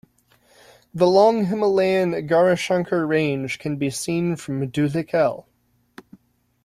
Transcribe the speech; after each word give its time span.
The 0.95 1.05
Long 1.05 1.45
Himalayan 1.45 2.13
Gaurishankar 2.27 3.07
range 3.07 3.59
can 3.59 3.77
be 3.77 3.91
seen 3.91 4.35
from 4.35 4.67
Dhulikhel. 4.67 5.45